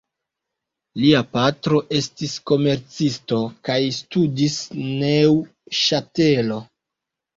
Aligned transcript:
Lia 1.01 1.19
patro 1.35 1.81
estis 1.99 2.33
komercisto, 2.51 3.41
kaj 3.69 3.77
studis 4.01 4.57
en 4.79 4.91
Neŭŝatelo. 5.05 6.59